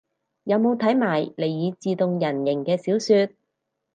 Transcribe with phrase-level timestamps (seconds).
[0.45, 3.35] 有冇睇埋尼爾自動人形嘅小說